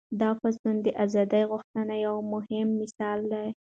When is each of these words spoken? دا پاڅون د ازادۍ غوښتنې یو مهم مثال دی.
دا 0.19 0.29
پاڅون 0.39 0.75
د 0.85 0.87
ازادۍ 1.03 1.43
غوښتنې 1.51 1.97
یو 2.07 2.15
مهم 2.33 2.67
مثال 2.81 3.19
دی. 3.31 3.47